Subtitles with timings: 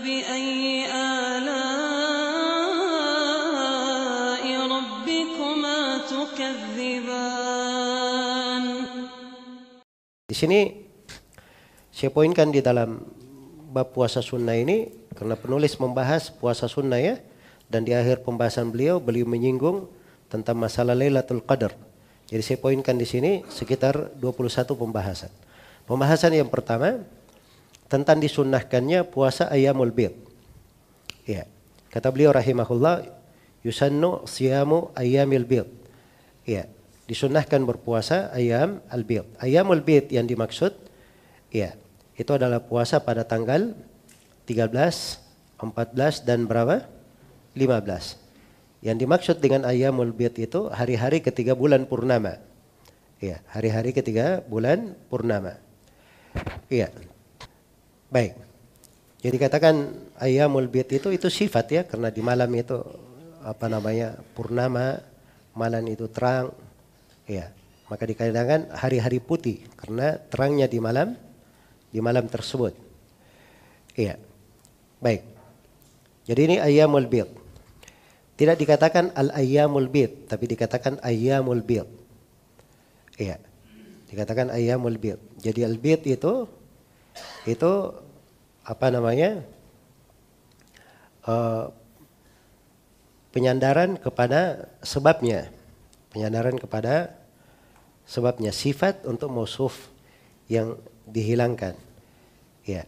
[0.00, 1.44] فبأي آلاء
[4.48, 7.36] ربكما تكذبان
[10.26, 10.88] Di sini
[11.92, 13.04] saya poinkan di dalam
[13.72, 17.20] bab puasa sunnah ini karena penulis membahas puasa sunnah ya
[17.68, 19.92] dan di akhir pembahasan beliau beliau menyinggung
[20.32, 21.76] tentang masalah Lailatul Qadar.
[22.26, 25.30] Jadi saya poinkan di sini sekitar 21 pembahasan.
[25.86, 27.06] Pembahasan yang pertama
[27.91, 30.15] tentang disunnahkannya puasa Ayyamul Bid.
[31.27, 31.51] Ya.
[31.91, 33.03] Kata beliau rahimahullah
[33.67, 35.67] yusannu siyamu ayyamil bid.
[36.47, 36.65] Ya,
[37.05, 39.27] disunnahkan berpuasa ayam al-bid.
[39.37, 40.71] Ayyamul bid yang dimaksud
[41.51, 41.75] ya,
[42.15, 43.75] itu adalah puasa pada tanggal
[44.47, 44.71] 13,
[45.59, 46.87] 14 dan berapa?
[47.53, 48.17] 15.
[48.81, 52.39] Yang dimaksud dengan ayyamul bid itu hari-hari ketiga bulan purnama.
[53.21, 55.59] Ya, hari-hari ketiga bulan purnama.
[56.71, 56.89] Iya.
[58.11, 58.35] Baik.
[59.23, 59.75] Jadi katakan
[60.19, 62.75] ayamul bid itu itu sifat ya karena di malam itu
[63.39, 64.99] apa namanya purnama,
[65.55, 66.51] malam itu terang.
[67.23, 67.55] Ya.
[67.87, 71.15] Maka dikatakan hari-hari putih karena terangnya di malam
[71.87, 72.75] di malam tersebut.
[73.95, 74.19] Iya.
[74.99, 75.23] Baik.
[76.27, 77.31] Jadi ini ayamul bid.
[78.35, 81.87] Tidak dikatakan al ayamul bid, tapi dikatakan ayamul bid.
[83.15, 83.39] Iya.
[84.11, 85.19] Dikatakan ayamul bid.
[85.39, 86.47] Jadi al bid itu
[87.45, 87.71] itu
[88.61, 89.41] apa namanya
[91.25, 91.73] uh,
[93.33, 95.49] penyandaran kepada sebabnya.
[96.11, 97.15] Penyandaran kepada
[98.05, 98.51] sebabnya.
[98.51, 99.89] Sifat untuk mausuf
[100.51, 101.73] yang dihilangkan.
[102.67, 102.85] Ya.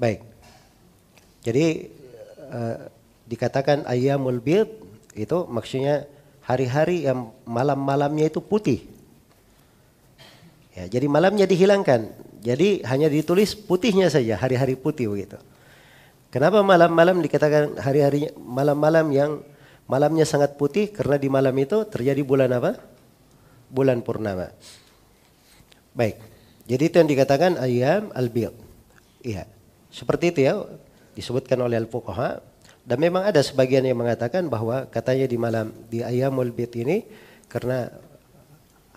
[0.00, 0.24] Baik.
[1.46, 1.92] Jadi
[2.50, 2.90] uh,
[3.28, 4.68] dikatakan ayamul bid
[5.16, 6.10] itu maksudnya
[6.42, 8.82] hari-hari yang malam-malamnya itu putih.
[10.76, 12.12] Ya jadi malamnya dihilangkan
[12.46, 15.34] jadi hanya ditulis putihnya saja hari-hari putih begitu.
[16.30, 19.42] Kenapa malam-malam dikatakan hari-hari malam-malam yang
[19.90, 20.94] malamnya sangat putih?
[20.94, 22.78] Karena di malam itu terjadi bulan apa?
[23.66, 24.54] Bulan purnama.
[25.90, 26.22] Baik.
[26.70, 28.54] Jadi itu yang dikatakan ayam al-bid.
[29.26, 29.50] Iya.
[29.90, 30.62] Seperti itu ya
[31.18, 32.46] disebutkan oleh al-fuqaha.
[32.86, 37.02] Dan memang ada sebagian yang mengatakan bahwa katanya di malam di ayamul bid ini
[37.50, 37.90] karena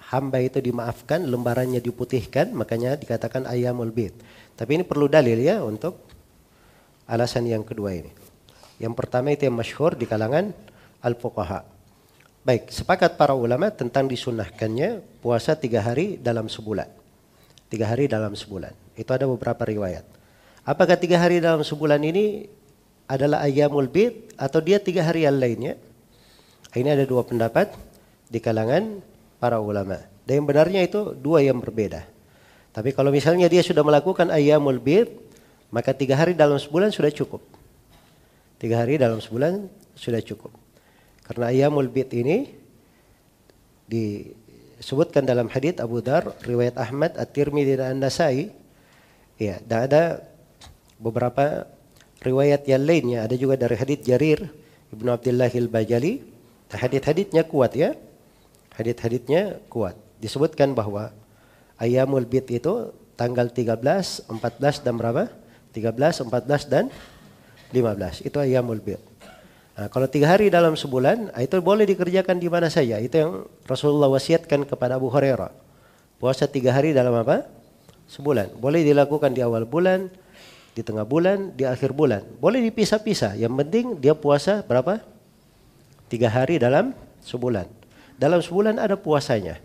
[0.09, 4.13] hamba itu dimaafkan, lembarannya diputihkan, makanya dikatakan ayamul bid.
[4.57, 6.01] Tapi ini perlu dalil ya untuk
[7.05, 8.09] alasan yang kedua ini.
[8.81, 10.49] Yang pertama itu yang masyhur di kalangan
[11.05, 11.61] al-fuqaha.
[12.41, 16.89] Baik, sepakat para ulama tentang disunahkannya puasa tiga hari dalam sebulan.
[17.69, 18.73] Tiga hari dalam sebulan.
[18.97, 20.07] Itu ada beberapa riwayat.
[20.65, 22.49] Apakah tiga hari dalam sebulan ini
[23.05, 25.77] adalah ayamul bid atau dia tiga hari yang lainnya?
[26.73, 27.73] Ini ada dua pendapat
[28.29, 29.01] di kalangan
[29.41, 30.03] para ulama.
[30.27, 32.05] Dan yang benarnya itu dua yang berbeda.
[32.69, 35.09] Tapi kalau misalnya dia sudah melakukan ayamul bid,
[35.73, 37.41] maka tiga hari dalam sebulan sudah cukup.
[38.61, 39.65] Tiga hari dalam sebulan
[39.97, 40.53] sudah cukup.
[41.25, 42.51] Karena ayamul bid ini
[43.89, 48.53] disebutkan dalam hadits Abu Dar, riwayat Ahmad, At-Tirmidzi dan An-Nasai.
[49.39, 50.03] Ya, dan ada
[50.99, 51.65] beberapa
[52.19, 54.51] riwayat yang lainnya ada juga dari hadits Jarir
[54.91, 56.13] Ibnu Abdullah al-Bajali
[56.69, 57.95] hadits-haditsnya kuat ya
[58.79, 61.11] hadits-haditsnya kuat disebutkan bahwa
[61.75, 63.83] ayamul bid itu tanggal 13
[64.31, 65.27] 14 dan berapa
[65.75, 66.87] 13 14 dan
[67.75, 69.03] 15 itu ayamul bid
[69.75, 74.07] nah, kalau tiga hari dalam sebulan itu boleh dikerjakan di mana saja itu yang Rasulullah
[74.07, 75.51] wasiatkan kepada Abu Hurairah
[76.17, 77.43] puasa tiga hari dalam apa
[78.07, 80.07] sebulan boleh dilakukan di awal bulan
[80.79, 82.23] di tengah bulan, di akhir bulan.
[82.39, 83.35] Boleh dipisah-pisah.
[83.35, 85.03] Yang penting dia puasa berapa?
[86.07, 87.78] Tiga hari dalam sebulan.
[88.19, 89.63] Dalam sebulan ada puasanya.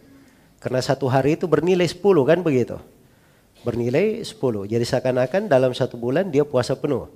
[0.63, 2.79] Karena satu hari itu bernilai sepuluh kan begitu.
[3.67, 4.63] Bernilai sepuluh.
[4.63, 7.11] Jadi seakan-akan dalam satu bulan dia puasa penuh.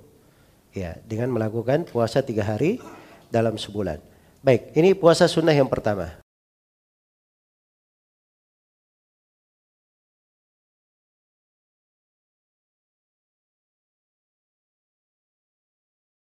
[0.75, 2.83] Ya, dengan melakukan puasa tiga hari
[3.31, 4.03] dalam sebulan.
[4.43, 6.19] Baik, ini puasa sunnah yang pertama.